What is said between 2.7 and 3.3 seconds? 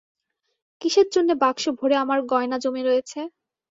রয়েছে?